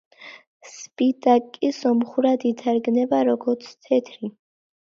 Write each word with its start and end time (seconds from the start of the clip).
სპიტაკი 0.69 1.69
სომხურად 1.81 2.47
ითარგმნება 2.53 3.21
როგორც 3.31 3.69
„თეთრი“. 3.87 4.33